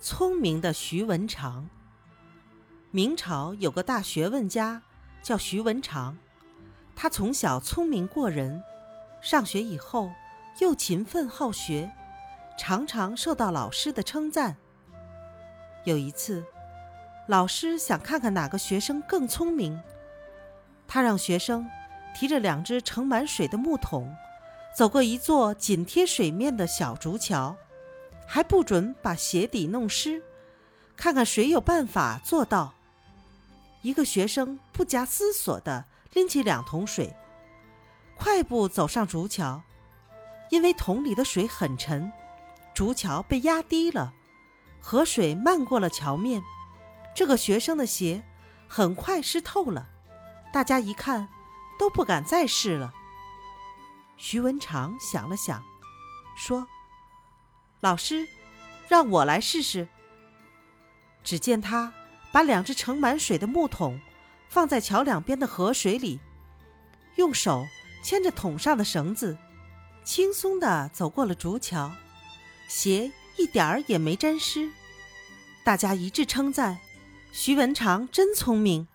[0.00, 1.68] 聪明的徐文长。
[2.90, 4.80] 明朝有个大学问家
[5.22, 6.16] 叫徐文长，
[6.94, 8.62] 他从小聪明过人，
[9.20, 10.10] 上学以后
[10.60, 11.90] 又勤奋好学，
[12.56, 14.56] 常常受到老师的称赞。
[15.84, 16.44] 有一次，
[17.26, 19.80] 老师想看看哪个学生更聪明，
[20.86, 21.68] 他让学生
[22.14, 24.14] 提着两只盛满水的木桶，
[24.76, 27.56] 走过一座紧贴水面的小竹桥。
[28.30, 30.22] 还不准把鞋底弄湿，
[30.94, 32.74] 看看谁有办法做到。
[33.80, 37.16] 一个学生不加思索地拎起两桶水，
[38.14, 39.62] 快步走上竹桥。
[40.50, 42.12] 因为桶里的水很沉，
[42.74, 44.12] 竹桥被压低了，
[44.80, 46.42] 河水漫过了桥面。
[47.14, 48.22] 这个学生的鞋
[48.68, 49.88] 很快湿透了，
[50.52, 51.28] 大家一看
[51.78, 52.92] 都不敢再试了。
[54.18, 55.62] 徐文长想了想，
[56.36, 56.66] 说。
[57.80, 58.26] 老师，
[58.88, 59.86] 让我来试试。
[61.22, 61.92] 只见他
[62.32, 64.00] 把两只盛满水的木桶
[64.48, 66.18] 放在桥两边的河水里，
[67.16, 67.66] 用手
[68.02, 69.38] 牵着桶上的绳子，
[70.02, 71.92] 轻松地走过了竹桥，
[72.66, 74.70] 鞋一点儿也没沾湿。
[75.62, 76.78] 大家一致称赞：
[77.30, 78.88] 徐文长真聪明。